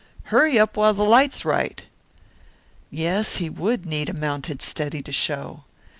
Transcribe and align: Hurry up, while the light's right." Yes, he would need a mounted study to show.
Hurry 0.33 0.57
up, 0.57 0.77
while 0.77 0.95
the 0.95 1.03
light's 1.05 1.45
right." 1.45 1.83
Yes, 2.89 3.35
he 3.35 3.51
would 3.51 3.85
need 3.85 4.09
a 4.09 4.15
mounted 4.15 4.59
study 4.63 5.03
to 5.03 5.11
show. 5.11 5.65